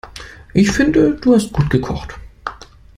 [0.55, 2.17] Ich finde, du hast gut gekocht.